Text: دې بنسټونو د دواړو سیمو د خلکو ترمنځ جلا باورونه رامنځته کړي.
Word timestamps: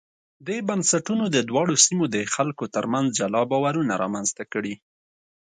دې 0.47 0.57
بنسټونو 0.69 1.25
د 1.35 1.37
دواړو 1.49 1.75
سیمو 1.85 2.05
د 2.15 2.17
خلکو 2.35 2.63
ترمنځ 2.75 3.07
جلا 3.19 3.41
باورونه 3.51 3.93
رامنځته 4.03 4.43
کړي. 4.53 4.73